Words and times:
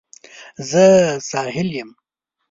زه 0.69 0.85
ساحل 1.29 1.69
یم 1.77 1.89